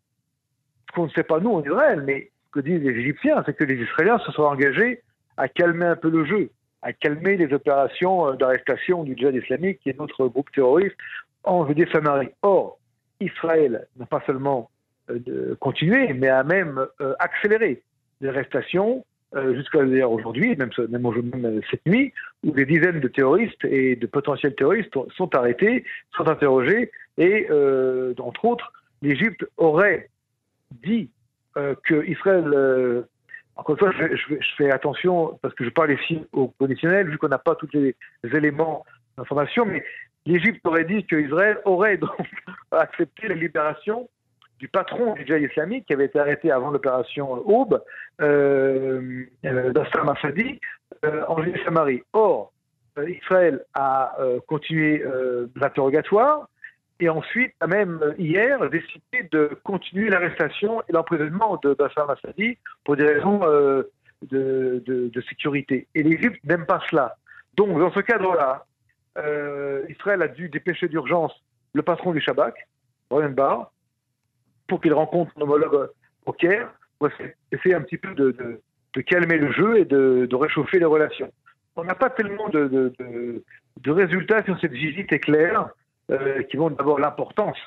ce 0.89 0.95
qu'on 0.95 1.05
ne 1.05 1.11
sait 1.11 1.21
pas 1.21 1.39
nous 1.39 1.51
en 1.51 1.61
Israël, 1.61 2.01
mais 2.01 2.31
ce 2.47 2.51
que 2.53 2.61
disent 2.61 2.81
les 2.81 2.99
Égyptiens, 2.99 3.43
c'est 3.45 3.55
que 3.55 3.63
les 3.63 3.75
Israéliens 3.75 4.17
se 4.25 4.31
sont 4.31 4.41
engagés 4.41 5.03
à 5.37 5.49
calmer 5.49 5.85
un 5.85 5.95
peu 5.95 6.09
le 6.09 6.25
jeu, 6.25 6.49
à 6.81 6.93
calmer 6.93 7.37
les 7.37 7.53
opérations 7.53 8.33
d'arrestation 8.33 9.03
du 9.03 9.15
djihad 9.15 9.35
islamique, 9.35 9.81
qui 9.83 9.91
est 9.91 9.99
notre 9.99 10.25
groupe 10.29 10.51
terroriste, 10.51 10.97
en 11.43 11.67
Judée 11.67 11.87
Samarie. 11.91 12.31
Or, 12.41 12.79
Israël 13.19 13.85
n'a 13.97 14.07
pas 14.07 14.23
seulement 14.25 14.71
euh, 15.27 15.55
continué, 15.59 16.13
mais 16.13 16.27
a 16.27 16.43
même 16.43 16.85
euh, 17.01 17.13
accéléré 17.19 17.81
les 18.21 18.29
arrestations 18.29 19.03
euh, 19.33 19.55
jusqu'à 19.55 19.79
aujourd'hui, 19.79 20.57
même, 20.57 20.71
même, 20.89 21.01
même, 21.33 21.61
cette 21.71 21.85
nuit, 21.85 22.11
où 22.43 22.51
des 22.51 22.65
dizaines 22.65 22.99
de 22.99 23.07
terroristes 23.07 23.63
et 23.63 23.95
de 23.95 24.05
potentiels 24.05 24.53
terroristes 24.55 24.93
sont 25.15 25.33
arrêtés, 25.35 25.85
sont 26.17 26.27
interrogés, 26.27 26.91
et 27.17 27.47
euh, 27.49 28.13
entre 28.19 28.43
autres, 28.43 28.73
l'Égypte 29.01 29.45
aurait 29.55 30.09
dit 30.83 31.09
euh, 31.55 31.75
que 31.85 32.05
Israël 32.05 33.05
encore 33.55 33.75
une 33.75 33.79
fois, 33.79 33.91
je, 34.15 34.35
fais 34.57 34.71
attention 34.71 35.37
parce 35.41 35.53
que 35.53 35.63
je 35.63 35.69
parle 35.69 35.91
ici 35.93 36.19
au 36.33 36.47
conditionnel, 36.47 37.09
vu 37.09 37.17
qu'on 37.17 37.27
n'a 37.27 37.37
pas 37.37 37.55
tous 37.55 37.69
les 37.73 37.95
éléments 38.23 38.85
d'information, 39.17 39.65
mais 39.65 39.83
l'Égypte 40.25 40.59
aurait 40.65 40.85
dit 40.85 41.05
qu'Israël 41.05 41.59
aurait 41.63 41.97
donc 42.05 42.17
accepté 42.71 43.29
la 43.29 43.35
libération 43.35 44.09
du 44.61 44.67
patron 44.67 45.15
du 45.15 45.25
djihad 45.25 45.41
islamique 45.41 45.87
qui 45.87 45.93
avait 45.93 46.05
été 46.05 46.19
arrêté 46.19 46.51
avant 46.51 46.69
l'opération 46.69 47.33
Aube, 47.49 47.81
euh, 48.21 49.25
Dassam 49.43 50.07
Assadi, 50.09 50.59
euh, 51.03 51.23
en 51.27 51.37
Samarie. 51.65 52.03
Or, 52.13 52.53
euh, 52.99 53.09
Israël 53.09 53.65
a 53.73 54.15
euh, 54.19 54.39
continué 54.45 55.01
euh, 55.01 55.47
l'interrogatoire 55.55 56.47
et 56.99 57.09
ensuite 57.09 57.53
a 57.59 57.65
même 57.65 58.13
hier 58.19 58.69
décidé 58.69 59.27
de 59.31 59.57
continuer 59.63 60.09
l'arrestation 60.09 60.83
et 60.87 60.93
l'emprisonnement 60.93 61.59
de 61.63 61.73
Bassam 61.73 62.11
Assadi 62.11 62.59
pour 62.83 62.95
des 62.95 63.05
raisons 63.05 63.39
euh, 63.43 63.89
de, 64.29 65.21
sécurité. 65.27 65.87
Et 65.95 66.03
l'Égypte 66.03 66.39
n'aime 66.43 66.67
pas 66.67 66.81
cela. 66.87 67.15
Donc, 67.55 67.79
dans 67.79 67.91
ce 67.91 68.01
cadre-là, 68.01 68.65
euh, 69.17 69.83
Israël 69.89 70.21
a 70.21 70.27
dû 70.27 70.49
dépêcher 70.49 70.87
d'urgence 70.87 71.33
le 71.73 71.81
patron 71.81 72.11
du 72.11 72.21
Shabak, 72.21 72.67
Brian 73.09 73.31
Barr, 73.31 73.71
pour 74.71 74.79
qu'il 74.79 74.93
rencontre 74.93 75.33
son 75.33 75.41
homologue 75.41 75.89
Caire, 76.39 76.71
pour 76.97 77.09
essayer 77.51 77.75
un 77.75 77.81
petit 77.81 77.97
peu 77.97 78.13
de, 78.15 78.61
calmer 79.05 79.37
le 79.37 79.51
jeu 79.51 79.79
et 79.79 79.83
de, 79.83 80.33
réchauffer 80.33 80.79
les 80.79 80.85
relations. 80.85 81.29
On 81.75 81.83
n'a 81.83 81.93
pas 81.93 82.09
tellement 82.09 82.47
de, 82.47 82.93
résultats 83.85 84.45
sur 84.45 84.57
cette 84.61 84.71
visite 84.71 85.11
éclair 85.11 85.71
euh, 86.09 86.41
qui 86.43 86.55
montrent 86.55 86.77
d'abord 86.77 86.99
l'importance 86.99 87.57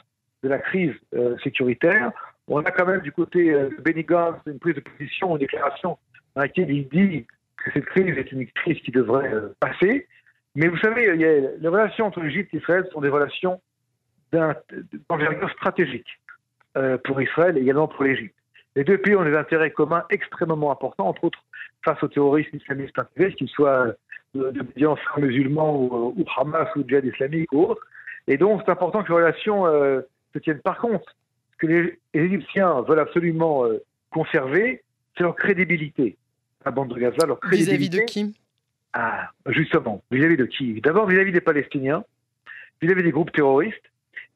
de 0.42 0.48
la 0.48 0.58
crise 0.58 0.94
euh, 1.14 1.36
sécuritaire. 1.44 2.10
On 2.48 2.62
a 2.62 2.70
quand 2.70 2.86
même 2.86 3.02
du 3.02 3.12
côté 3.12 3.52
de 3.52 3.82
Benny 3.82 4.04
Gantz 4.04 4.40
une 4.46 4.58
prise 4.58 4.76
de 4.76 4.80
position, 4.80 5.32
une 5.32 5.40
déclaration 5.40 5.98
dans 6.34 6.40
laquelle 6.40 6.70
il 6.70 6.88
dit 6.88 7.26
que 7.58 7.70
cette 7.74 7.84
crise 7.84 8.16
est 8.16 8.32
une 8.32 8.46
crise 8.46 8.80
qui 8.80 8.92
devrait 8.92 9.30
passer. 9.60 10.06
Mais 10.54 10.68
vous 10.68 10.78
savez, 10.78 11.14
les 11.14 11.68
relations 11.68 12.06
entre 12.06 12.20
l'Égypte 12.20 12.54
et 12.54 12.56
Israël 12.56 12.88
sont 12.94 13.02
des 13.02 13.10
relations 13.10 13.60
d'envergure 14.32 15.50
stratégique 15.50 16.08
euh, 16.08 16.23
pour 17.04 17.22
Israël 17.22 17.56
et 17.56 17.60
également 17.60 17.88
pour 17.88 18.04
l'Égypte. 18.04 18.34
Les 18.76 18.84
deux 18.84 18.98
pays 18.98 19.14
ont 19.14 19.24
des 19.24 19.36
intérêts 19.36 19.70
communs 19.70 20.04
extrêmement 20.10 20.72
importants, 20.72 21.08
entre 21.08 21.24
autres 21.24 21.44
face 21.84 22.02
au 22.02 22.08
terrorisme 22.08 22.56
islamiste 22.56 22.98
intégré, 22.98 23.32
qu'il 23.34 23.48
soit 23.48 23.94
de, 24.34 24.50
de 24.50 24.62
médias 24.62 24.96
musulmans 25.16 25.76
ou, 25.76 26.14
ou, 26.16 26.24
Hamas 26.36 26.68
ou 26.76 26.82
djihad 26.86 27.04
islamique 27.04 27.52
ou 27.52 27.64
autre. 27.64 27.86
Et 28.26 28.36
donc, 28.36 28.62
c'est 28.64 28.72
important 28.72 29.02
que 29.02 29.08
les 29.08 29.14
relations 29.14 29.66
euh, 29.66 30.00
se 30.32 30.38
tiennent. 30.38 30.60
Par 30.60 30.78
contre, 30.78 31.14
ce 31.52 31.56
que 31.58 31.66
les, 31.66 31.98
les 32.14 32.22
Égyptiens 32.22 32.80
veulent 32.82 33.00
absolument 33.00 33.66
euh, 33.66 33.82
conserver, 34.10 34.82
c'est 35.16 35.22
leur 35.22 35.36
crédibilité. 35.36 36.16
La 36.64 36.70
bande 36.70 36.88
de 36.88 36.98
Gaza, 36.98 37.26
leur 37.26 37.38
crédibilité. 37.38 37.76
Vis-à-vis 37.76 38.00
de 38.00 38.10
qui? 38.10 38.40
Ah, 38.94 39.30
justement, 39.46 40.02
vis-à-vis 40.10 40.36
de 40.36 40.46
qui? 40.46 40.80
D'abord 40.80 41.06
vis-à-vis 41.06 41.32
des 41.32 41.40
Palestiniens, 41.40 42.02
vis-à-vis 42.80 43.02
des 43.02 43.10
groupes 43.10 43.30
terroristes, 43.30 43.90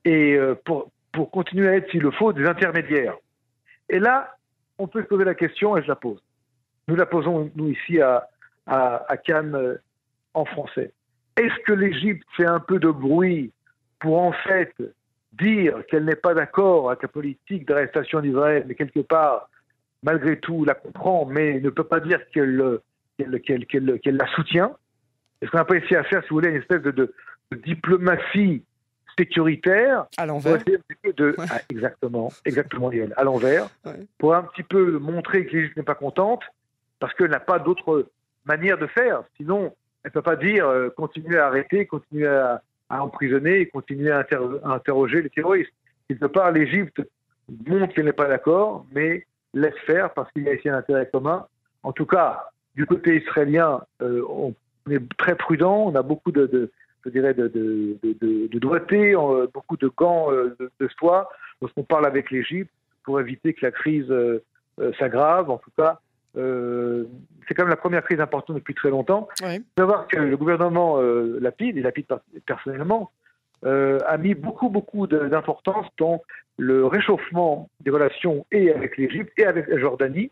et 0.04 0.34
euh, 0.34 0.54
pour, 0.64 0.90
pour 1.18 1.32
continuer 1.32 1.66
à 1.66 1.74
être, 1.74 1.90
s'il 1.90 2.02
le 2.02 2.12
faut, 2.12 2.32
des 2.32 2.46
intermédiaires. 2.46 3.16
Et 3.88 3.98
là, 3.98 4.36
on 4.78 4.86
peut 4.86 5.02
se 5.02 5.08
poser 5.08 5.24
la 5.24 5.34
question, 5.34 5.76
et 5.76 5.82
je 5.82 5.88
la 5.88 5.96
pose. 5.96 6.22
Nous 6.86 6.94
la 6.94 7.06
posons, 7.06 7.50
nous, 7.56 7.70
ici, 7.70 8.00
à, 8.00 8.28
à, 8.68 9.16
Cannes, 9.16 9.56
euh, 9.56 9.82
en 10.34 10.44
français. 10.44 10.92
Est-ce 11.36 11.58
que 11.66 11.72
l'Égypte 11.72 12.24
fait 12.36 12.46
un 12.46 12.60
peu 12.60 12.78
de 12.78 12.88
bruit 12.88 13.50
pour, 13.98 14.20
en 14.20 14.30
fait, 14.30 14.72
dire 15.32 15.82
qu'elle 15.90 16.04
n'est 16.04 16.14
pas 16.14 16.34
d'accord 16.34 16.88
avec 16.88 17.02
la 17.02 17.08
politique 17.08 17.66
d'arrestation 17.66 18.20
d'Israël, 18.20 18.64
mais 18.68 18.76
quelque 18.76 19.00
part 19.00 19.50
malgré 20.04 20.38
tout, 20.38 20.64
la 20.64 20.74
comprend, 20.74 21.26
mais 21.26 21.58
ne 21.58 21.70
peut 21.70 21.82
pas 21.82 21.98
dire 21.98 22.20
qu'elle 22.32 22.80
la 23.18 24.26
soutient? 24.36 24.76
Et 25.42 25.46
ce 25.46 25.50
qu'on 25.50 25.58
n'a 25.58 25.64
pas 25.64 25.78
essayé 25.78 25.96
à 25.96 26.04
faire, 26.04 26.22
si 26.22 26.28
vous 26.28 26.36
voulez, 26.36 26.50
une 26.50 26.62
espèce 26.62 26.82
de, 26.82 27.12
diplomatie 27.64 28.62
sécuritaire. 29.18 30.06
À 30.16 30.26
l'envers. 30.26 30.58
De... 31.16 31.34
Ah, 31.38 31.60
exactement, 31.70 32.32
exactement, 32.44 32.90
à 33.16 33.24
l'envers. 33.24 33.68
Pour 34.18 34.34
un 34.34 34.42
petit 34.44 34.62
peu 34.62 34.98
montrer 34.98 35.46
que 35.46 35.56
l'Égypte 35.56 35.76
n'est 35.76 35.82
pas 35.82 35.94
contente, 35.94 36.42
parce 37.00 37.12
qu'elle 37.14 37.30
n'a 37.30 37.40
pas 37.40 37.58
d'autre 37.58 38.06
manière 38.44 38.78
de 38.78 38.86
faire. 38.86 39.22
Sinon, 39.36 39.74
elle 40.04 40.10
ne 40.10 40.12
peut 40.12 40.22
pas 40.22 40.36
dire 40.36 40.66
euh, 40.66 40.88
continuer 40.90 41.38
à 41.38 41.46
arrêter, 41.46 41.86
continuer 41.86 42.26
à, 42.26 42.62
emprisonner, 42.88 43.66
continuer 43.66 44.10
à, 44.10 44.24
interroger 44.64 45.22
les 45.22 45.30
terroristes. 45.30 45.72
Quelque 46.08 46.26
part, 46.26 46.52
l'Égypte 46.52 47.02
montre 47.66 47.94
qu'elle 47.94 48.06
n'est 48.06 48.12
pas 48.12 48.28
d'accord, 48.28 48.86
mais 48.92 49.26
laisse 49.52 49.76
faire 49.86 50.12
parce 50.14 50.30
qu'il 50.32 50.44
y 50.44 50.48
a 50.48 50.54
ici 50.54 50.68
un 50.68 50.78
intérêt 50.78 51.08
commun. 51.10 51.46
En 51.82 51.92
tout 51.92 52.06
cas, 52.06 52.50
du 52.74 52.86
côté 52.86 53.16
israélien, 53.22 53.82
euh, 54.02 54.22
on 54.28 54.54
est 54.90 55.16
très 55.18 55.34
prudent, 55.34 55.84
on 55.86 55.94
a 55.94 56.02
beaucoup 56.02 56.32
de, 56.32 56.70
je 57.08 57.12
dirais, 57.12 57.34
de, 57.34 57.48
de, 57.48 58.48
de, 58.48 58.58
doigté, 58.58 59.14
euh, 59.14 59.46
beaucoup 59.52 59.76
de 59.76 59.88
gants 59.88 60.30
de, 60.30 60.88
soie 60.98 61.28
lorsqu'on 61.60 61.84
parle 61.84 62.06
avec 62.06 62.30
l'Égypte 62.30 62.70
pour 63.04 63.20
éviter 63.20 63.54
que 63.54 63.64
la 63.66 63.72
crise 63.72 64.12
s'aggrave. 64.98 65.50
En 65.50 65.58
tout 65.58 65.70
cas, 65.76 66.00
euh, 66.36 67.04
c'est 67.46 67.54
quand 67.54 67.64
même 67.64 67.70
la 67.70 67.76
première 67.76 68.04
crise 68.04 68.20
importante 68.20 68.56
depuis 68.56 68.74
très 68.74 68.90
longtemps. 68.90 69.28
Il 69.40 69.58
faut 69.58 69.82
savoir 69.82 70.06
que 70.06 70.18
le 70.18 70.36
gouvernement 70.36 71.00
euh, 71.00 71.38
Lapide, 71.40 71.76
et 71.76 71.82
Lapide 71.82 72.06
personnellement, 72.46 73.10
euh, 73.64 73.98
a 74.06 74.18
mis 74.18 74.34
beaucoup, 74.34 74.68
beaucoup 74.68 75.06
d'importance 75.06 75.86
dans 75.98 76.22
le 76.58 76.86
réchauffement 76.86 77.68
des 77.80 77.90
relations 77.90 78.46
et 78.52 78.72
avec 78.72 78.96
l'Égypte 78.96 79.32
et 79.36 79.46
avec 79.46 79.66
la 79.68 79.78
Jordanie, 79.78 80.30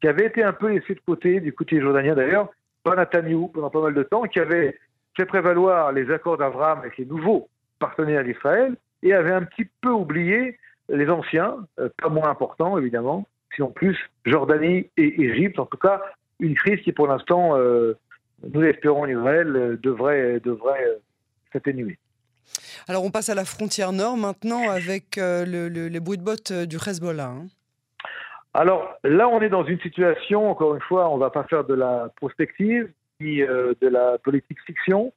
qui 0.00 0.08
avait 0.08 0.26
été 0.26 0.42
un 0.42 0.52
peu 0.52 0.68
laissé 0.68 0.94
de 0.94 1.00
côté, 1.00 1.40
du 1.40 1.52
côté 1.52 1.80
jordanien 1.80 2.14
d'ailleurs, 2.14 2.48
par 2.84 2.96
Netanyahu 2.96 3.48
pendant 3.52 3.70
pas 3.70 3.82
mal 3.82 3.94
de 3.94 4.02
temps, 4.02 4.22
qui 4.22 4.38
avait 4.40 4.78
fait 5.16 5.26
prévaloir 5.26 5.92
les 5.92 6.10
accords 6.10 6.38
d'Abraham 6.38 6.80
avec 6.80 6.98
les 6.98 7.04
nouveaux 7.04 7.48
partenaires 7.78 8.24
d'Israël 8.24 8.76
et 9.02 9.12
avait 9.12 9.32
un 9.32 9.42
petit 9.42 9.68
peu 9.80 9.90
oublié 9.90 10.58
les 10.88 11.08
anciens, 11.08 11.56
pas 12.02 12.08
moins 12.08 12.28
importants 12.28 12.78
évidemment, 12.78 13.26
si 13.54 13.62
en 13.62 13.70
plus 13.70 13.96
Jordanie 14.24 14.90
et 14.96 15.22
Égypte. 15.22 15.58
En 15.58 15.66
tout 15.66 15.76
cas, 15.78 16.00
une 16.40 16.54
crise 16.54 16.80
qui 16.82 16.92
pour 16.92 17.06
l'instant, 17.06 17.56
euh, 17.56 17.96
nous 18.52 18.62
espérons 18.62 19.06
Israël, 19.06 19.54
euh, 19.54 19.76
devrait, 19.82 20.40
devrait 20.40 20.84
euh, 20.84 20.96
s'atténuer. 21.52 21.98
Alors 22.88 23.04
on 23.04 23.10
passe 23.10 23.28
à 23.28 23.34
la 23.34 23.44
frontière 23.44 23.92
nord 23.92 24.16
maintenant 24.16 24.70
avec 24.70 25.16
les 25.16 26.00
bruits 26.00 26.18
de 26.18 26.24
bottes 26.24 26.52
du 26.52 26.76
Hezbollah. 26.76 27.26
Hein. 27.26 27.46
Alors 28.54 28.96
là, 29.04 29.28
on 29.28 29.40
est 29.40 29.48
dans 29.48 29.64
une 29.64 29.78
situation, 29.80 30.50
encore 30.50 30.74
une 30.74 30.80
fois, 30.80 31.08
on 31.10 31.14
ne 31.14 31.20
va 31.20 31.30
pas 31.30 31.44
faire 31.44 31.64
de 31.64 31.74
la 31.74 32.08
prospective 32.16 32.90
de 33.20 33.88
la 33.88 34.18
politique 34.18 34.58
fiction, 34.64 35.12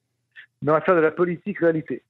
mais 0.62 0.72
on 0.72 0.76
va 0.76 0.82
faire 0.82 0.96
de 0.96 1.02
la 1.02 1.12
politique 1.12 1.60
réalité. 1.60 2.04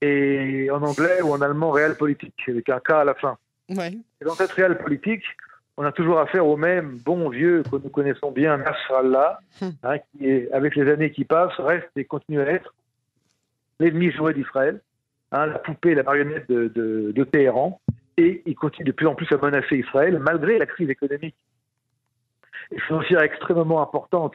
Et 0.00 0.68
en 0.70 0.82
anglais 0.82 1.22
ou 1.22 1.32
en 1.32 1.40
allemand, 1.40 1.70
réel 1.70 1.96
politique, 1.96 2.34
avec 2.48 2.68
un 2.68 2.80
cas 2.80 3.00
à 3.00 3.04
la 3.04 3.14
fin. 3.14 3.38
Et 3.70 4.24
dans 4.24 4.34
cette 4.34 4.52
réelle 4.52 4.78
politique, 4.78 5.24
on 5.76 5.84
a 5.84 5.92
toujours 5.92 6.18
affaire 6.18 6.46
au 6.46 6.56
même 6.56 6.98
bon 7.04 7.28
vieux 7.28 7.62
que 7.62 7.76
nous 7.76 7.88
connaissons 7.88 8.30
bien, 8.30 8.58
Nasrallah, 8.58 9.38
hum. 9.60 9.72
hein, 9.82 9.98
qui, 9.98 10.28
est, 10.28 10.50
avec 10.52 10.76
les 10.76 10.90
années 10.90 11.10
qui 11.10 11.24
passent, 11.24 11.58
reste 11.58 11.88
et 11.96 12.04
continue 12.04 12.40
à 12.40 12.46
être 12.46 12.74
l'ennemi 13.80 14.10
joué 14.12 14.34
d'Israël, 14.34 14.80
hein, 15.32 15.46
la 15.46 15.58
poupée, 15.58 15.94
la 15.94 16.02
marionnette 16.02 16.48
de, 16.50 16.68
de, 17.14 17.24
Téhéran, 17.24 17.80
et 18.16 18.42
il 18.44 18.54
continue 18.54 18.86
de 18.86 18.92
plus 18.92 19.06
en 19.06 19.14
plus 19.14 19.30
à 19.32 19.38
menacer 19.38 19.76
Israël, 19.76 20.18
malgré 20.18 20.58
la 20.58 20.66
crise 20.66 20.90
économique 20.90 21.36
et 22.70 22.80
financière 22.80 23.22
extrêmement 23.22 23.82
importante 23.82 24.34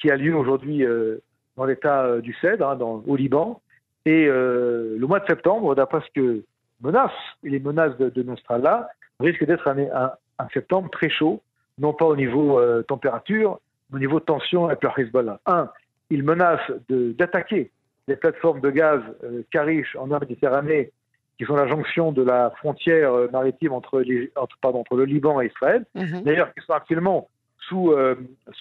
qui 0.00 0.10
a 0.10 0.16
lieu 0.16 0.34
aujourd'hui 0.34 0.84
euh, 0.84 1.18
dans 1.56 1.64
l'État 1.64 2.04
euh, 2.04 2.20
du 2.20 2.34
Cèdre, 2.40 2.68
hein, 2.68 2.76
dans, 2.76 3.02
au 3.06 3.16
Liban. 3.16 3.60
Et 4.06 4.26
euh, 4.26 4.96
le 4.98 5.06
mois 5.06 5.20
de 5.20 5.26
septembre, 5.26 5.74
d'après 5.74 6.00
ce 6.00 6.20
que 6.20 6.44
menaces, 6.80 7.10
et 7.44 7.50
les 7.50 7.60
menaces 7.60 7.96
de, 7.98 8.08
de 8.08 8.22
Nostrala 8.22 8.88
risquent 9.20 9.44
d'être 9.44 9.68
un, 9.68 10.12
un, 10.38 10.48
septembre 10.54 10.88
très 10.90 11.10
chaud, 11.10 11.42
non 11.78 11.92
pas 11.92 12.06
au 12.06 12.16
niveau 12.16 12.58
température, 12.84 13.60
mais 13.90 13.96
au 13.96 13.98
niveau 14.00 14.20
tension 14.20 14.66
avec 14.66 14.82
le 14.82 14.88
Hezbollah. 14.96 15.40
Un, 15.44 15.68
il 16.08 16.24
menace 16.24 16.60
d'attaquer 16.88 17.70
les 18.10 18.16
plateformes 18.16 18.60
de 18.60 18.70
gaz 18.70 19.00
euh, 19.24 19.42
Karish 19.50 19.96
en 19.96 20.06
Méditerranée, 20.06 20.90
qui 21.38 21.44
sont 21.44 21.54
la 21.54 21.68
jonction 21.68 22.12
de 22.12 22.22
la 22.22 22.50
frontière 22.58 23.14
euh, 23.14 23.28
maritime 23.32 23.72
entre, 23.72 24.00
les, 24.00 24.30
entre, 24.36 24.56
pardon, 24.60 24.80
entre, 24.80 24.96
le 24.96 25.04
Liban 25.04 25.40
et 25.40 25.46
Israël, 25.46 25.86
mhm. 25.94 26.22
d'ailleurs 26.22 26.52
qui 26.52 26.64
sont 26.66 26.72
actuellement 26.72 27.28
sous, 27.68 27.92
euh, 27.92 28.14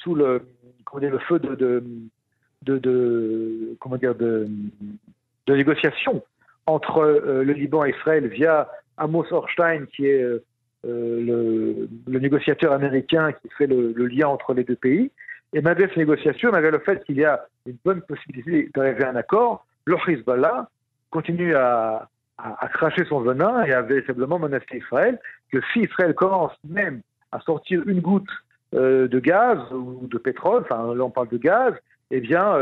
le, 0.06 1.20
feu 1.28 1.40
de, 1.40 1.56
de, 1.56 1.84
de, 2.64 2.78
de 2.78 3.78
comment 3.80 3.98
dire, 3.98 4.16
de, 4.16 4.48
de 5.48 5.56
négociation 5.56 6.24
entre 6.66 7.00
euh, 7.00 7.44
le 7.44 7.54
Liban 7.54 7.86
et 7.86 7.92
Israël 7.92 8.28
via 8.28 8.70
Amos 8.98 9.32
Orstein, 9.32 9.86
qui 9.96 10.06
est 10.06 10.22
euh, 10.22 11.90
le, 12.08 12.20
négociateur 12.20 12.72
américain 12.72 13.32
qui 13.34 13.50
fait 13.58 13.68
le, 13.68 13.92
lien 14.06 14.28
entre 14.28 14.54
les 14.54 14.64
deux 14.64 14.76
pays. 14.76 15.12
Et 15.54 15.62
malgré 15.62 15.90
ces 15.90 16.00
négociations, 16.00 16.52
malgré 16.52 16.72
le 16.72 16.80
fait 16.80 17.04
qu'il 17.06 17.18
y 17.18 17.26
a 17.26 17.46
une 17.66 17.78
bonne 17.84 18.02
possibilité 18.02 18.70
d'arriver 18.76 19.04
à 19.04 19.10
un 19.10 19.16
accord, 19.16 19.66
le 19.86 19.98
Hezbollah 20.08 20.70
continue 21.10 21.56
à, 21.56 22.08
cracher 22.74 23.04
son 23.06 23.20
venin 23.20 23.64
et 23.64 23.74
à 23.74 23.82
véritablement 23.82 24.40
menacer 24.40 24.78
Israël, 24.78 25.20
que 25.52 25.60
si 25.74 25.82
Israël 25.82 26.14
commence 26.14 26.54
même 26.64 27.02
à 27.34 27.42
sortir 27.42 27.82
une 27.86 28.00
goutte 28.00 28.30
de 28.74 29.20
gaz 29.20 29.60
ou 29.72 30.08
de 30.08 30.18
pétrole, 30.18 30.62
enfin 30.62 30.94
là 30.94 31.04
on 31.04 31.10
parle 31.10 31.30
de 31.30 31.38
gaz, 31.38 31.74
eh 32.12 32.20
bien 32.20 32.56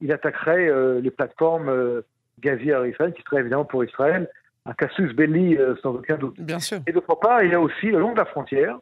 il 0.00 0.12
attaquerait 0.12 1.00
les 1.00 1.10
plateformes 1.10 2.02
gazière 2.40 2.84
Israël, 2.86 3.12
qui 3.14 3.22
serait 3.22 3.40
évidemment 3.40 3.64
pour 3.64 3.84
Israël 3.84 4.28
un 4.66 4.72
casus 4.72 5.14
belli 5.14 5.56
euh, 5.56 5.76
sans 5.82 5.94
aucun 5.94 6.16
doute. 6.16 6.40
Bien 6.40 6.58
sûr. 6.58 6.80
Et 6.86 6.92
d'autre 6.92 7.14
part, 7.14 7.42
il 7.42 7.50
y 7.50 7.54
a 7.54 7.60
aussi, 7.60 7.86
le 7.86 8.00
long 8.00 8.12
de 8.12 8.18
la 8.18 8.24
frontière, 8.24 8.78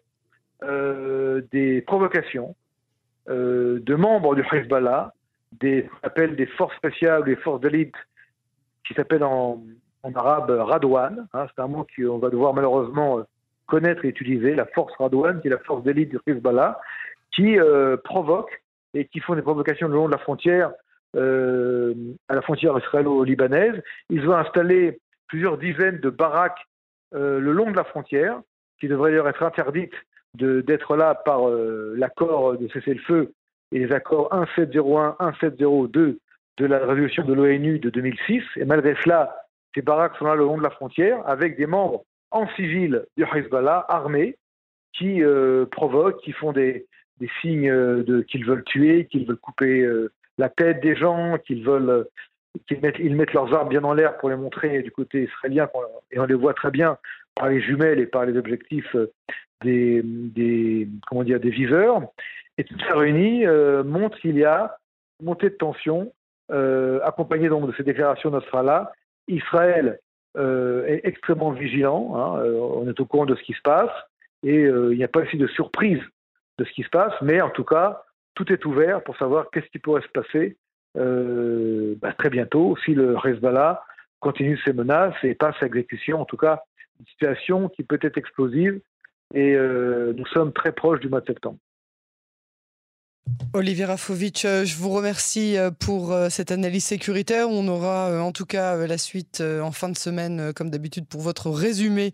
euh, 0.62 1.42
des 1.52 1.82
provocations 1.82 2.54
euh, 3.28 3.80
de 3.80 3.94
membres 3.94 4.34
du 4.34 4.44
Hezbollah, 4.50 5.12
des 5.52 5.88
appelle 6.02 6.36
des 6.36 6.46
forces 6.46 6.74
spéciales, 6.76 7.24
des 7.24 7.36
forces 7.36 7.60
d'élite, 7.60 7.94
qui 8.86 8.94
s'appellent 8.94 9.24
en, 9.24 9.62
arabe 10.14 10.50
Radwan. 10.50 11.26
Hein, 11.32 11.46
c'est 11.54 11.62
un 11.62 11.68
mot 11.68 11.86
qu'on 11.96 12.18
va 12.18 12.28
devoir 12.30 12.54
malheureusement 12.54 13.20
connaître 13.66 14.04
et 14.04 14.08
utiliser, 14.08 14.54
la 14.54 14.66
force 14.66 14.92
Radwan, 14.98 15.40
qui 15.40 15.48
est 15.48 15.50
la 15.50 15.58
force 15.58 15.82
d'élite 15.84 16.10
du 16.10 16.18
Hezbollah, 16.26 16.80
qui 17.34 17.56
provoque 18.04 18.62
et 18.94 19.06
qui 19.06 19.20
font 19.20 19.34
des 19.34 19.42
provocations 19.42 19.88
le 19.88 19.94
long 19.94 20.06
de 20.06 20.12
la 20.12 20.18
frontière 20.18 20.72
euh, 21.16 21.94
à 22.28 22.34
la 22.34 22.42
frontière 22.42 22.76
israélo-libanaise. 22.76 23.80
Ils 24.10 24.28
ont 24.28 24.34
installé 24.34 24.98
plusieurs 25.28 25.58
dizaines 25.58 25.98
de 25.98 26.10
baraques 26.10 26.58
euh, 27.14 27.38
le 27.38 27.52
long 27.52 27.70
de 27.70 27.76
la 27.76 27.84
frontière, 27.84 28.40
qui 28.80 28.88
devraient 28.88 29.10
d'ailleurs 29.10 29.28
être 29.28 29.44
interdites 29.44 29.94
d'être 30.34 30.96
là 30.96 31.14
par 31.14 31.48
euh, 31.48 31.94
l'accord 31.96 32.58
de 32.58 32.66
cessez-le-feu 32.66 33.32
et 33.70 33.78
les 33.78 33.92
accords 33.92 34.34
1701, 34.34 35.16
1702 35.20 36.18
de 36.56 36.66
la 36.66 36.78
résolution 36.78 37.24
de 37.24 37.32
l'ONU 37.32 37.78
de 37.78 37.90
2006. 37.90 38.42
Et 38.56 38.64
malgré 38.64 38.96
cela, 39.04 39.36
ces 39.72 39.82
baraques 39.82 40.16
sont 40.16 40.24
là 40.24 40.34
le 40.34 40.44
long 40.44 40.58
de 40.58 40.64
la 40.64 40.70
frontière 40.70 41.22
avec 41.28 41.56
des 41.56 41.66
membres 41.66 42.04
en 42.34 42.48
civil 42.54 43.04
du 43.16 43.24
Hezbollah 43.24 43.84
armés 43.88 44.36
qui 44.92 45.22
provoquent, 45.72 46.20
qui 46.22 46.32
font 46.32 46.52
des, 46.52 46.86
signes 47.40 47.70
de 47.70 48.20
qu'ils 48.22 48.44
veulent 48.44 48.64
tuer, 48.64 49.06
qu'ils 49.06 49.26
veulent 49.26 49.38
couper 49.38 49.88
la 50.38 50.48
tête 50.48 50.80
des 50.80 50.94
gens, 50.94 51.38
qu'ils 51.38 51.64
veulent 51.64 52.06
qu'ils 52.68 52.80
mettent, 52.80 52.98
ils 52.98 53.16
mettent 53.16 53.32
leurs 53.32 53.52
armes 53.54 53.68
bien 53.68 53.82
en 53.84 53.92
l'air 53.92 54.16
pour 54.18 54.30
les 54.30 54.36
montrer 54.36 54.82
du 54.82 54.90
côté 54.90 55.24
israélien, 55.24 55.68
et 56.12 56.18
on 56.18 56.26
les 56.26 56.34
voit 56.34 56.54
très 56.54 56.70
bien 56.70 56.98
par 57.34 57.48
les 57.48 57.60
jumelles 57.60 57.98
et 57.98 58.06
par 58.06 58.24
les 58.26 58.36
objectifs 58.36 58.94
euh, 58.94 59.12
des, 59.62 60.88
comment 61.08 61.24
dire, 61.24 61.40
des 61.40 61.50
viseurs. 61.50 62.02
Et 62.58 62.64
tout 62.64 62.78
ça 62.80 62.96
réuni 62.96 63.46
euh, 63.46 63.82
montre 63.82 64.18
qu'il 64.18 64.36
y 64.36 64.44
a 64.44 64.76
montée 65.22 65.50
de 65.50 65.54
tension, 65.54 66.12
euh, 66.50 67.00
accompagnée 67.02 67.48
donc 67.48 67.66
de 67.66 67.74
ces 67.76 67.82
déclarations 67.82 68.30
là 68.30 68.92
Israël 69.26 69.98
euh, 69.98 70.03
est 70.36 71.00
extrêmement 71.04 71.52
vigilant, 71.52 72.12
hein, 72.16 72.42
on 72.44 72.88
est 72.88 72.98
au 73.00 73.04
courant 73.06 73.26
de 73.26 73.36
ce 73.36 73.42
qui 73.42 73.52
se 73.52 73.62
passe, 73.62 73.90
et 74.42 74.62
il 74.62 74.96
n'y 74.96 75.04
a 75.04 75.08
pas 75.08 75.20
aussi 75.20 75.36
de 75.36 75.46
surprise 75.46 76.00
de 76.58 76.64
ce 76.64 76.72
qui 76.72 76.82
se 76.82 76.88
passe, 76.88 77.14
mais 77.22 77.40
en 77.40 77.50
tout 77.50 77.64
cas, 77.64 78.02
tout 78.34 78.52
est 78.52 78.64
ouvert 78.64 79.02
pour 79.02 79.16
savoir 79.16 79.50
qu'est-ce 79.50 79.68
qui 79.68 79.78
pourrait 79.78 80.02
se 80.02 80.08
passer 80.08 80.56
euh, 80.96 81.94
bah, 82.00 82.12
très 82.12 82.30
bientôt 82.30 82.76
si 82.84 82.94
le 82.94 83.16
Hezbollah 83.24 83.82
continue 84.20 84.58
ses 84.64 84.72
menaces 84.72 85.14
et 85.22 85.34
passe 85.34 85.56
à 85.60 85.66
exécution. 85.66 86.20
En 86.20 86.24
tout 86.24 86.36
cas, 86.36 86.62
une 87.00 87.06
situation 87.06 87.68
qui 87.68 87.82
peut 87.82 87.98
être 88.00 88.18
explosive 88.18 88.80
et 89.32 89.54
euh, 89.54 90.12
nous 90.16 90.26
sommes 90.26 90.52
très 90.52 90.72
proches 90.72 91.00
du 91.00 91.08
mois 91.08 91.20
de 91.20 91.26
septembre. 91.26 91.58
Olivier 93.52 93.84
Rafovic, 93.84 94.40
je 94.42 94.76
vous 94.76 94.90
remercie 94.90 95.56
pour 95.78 96.14
cette 96.28 96.50
analyse 96.50 96.84
sécuritaire. 96.84 97.48
On 97.48 97.68
aura 97.68 98.20
en 98.22 98.32
tout 98.32 98.46
cas 98.46 98.76
la 98.86 98.98
suite 98.98 99.40
en 99.40 99.70
fin 99.70 99.88
de 99.88 99.96
semaine, 99.96 100.52
comme 100.54 100.70
d'habitude, 100.70 101.06
pour 101.06 101.20
votre 101.20 101.50
résumé 101.50 102.12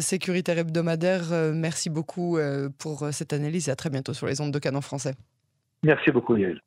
sécuritaire 0.00 0.58
hebdomadaire. 0.58 1.24
Merci 1.54 1.90
beaucoup 1.90 2.38
pour 2.78 3.08
cette 3.12 3.32
analyse 3.32 3.68
et 3.68 3.70
à 3.72 3.76
très 3.76 3.90
bientôt 3.90 4.14
sur 4.14 4.26
les 4.26 4.40
ondes 4.40 4.52
de 4.52 4.58
Canon 4.58 4.80
français. 4.80 5.14
Merci 5.82 6.10
beaucoup, 6.10 6.36
Yael. 6.36 6.60